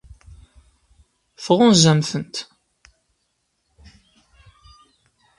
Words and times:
Tɣunzam-tent? 1.43 2.35